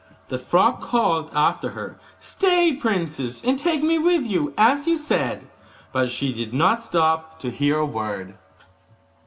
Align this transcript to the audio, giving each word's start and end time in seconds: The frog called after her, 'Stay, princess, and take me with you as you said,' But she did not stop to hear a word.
The 0.29 0.39
frog 0.39 0.81
called 0.81 1.29
after 1.31 1.69
her, 1.77 1.99
'Stay, 2.17 2.73
princess, 2.73 3.39
and 3.43 3.59
take 3.59 3.83
me 3.83 3.99
with 3.99 4.25
you 4.25 4.51
as 4.57 4.87
you 4.87 4.97
said,' 4.97 5.47
But 5.93 6.09
she 6.09 6.33
did 6.33 6.55
not 6.55 6.83
stop 6.83 7.37
to 7.41 7.51
hear 7.51 7.77
a 7.77 7.85
word. 7.85 8.33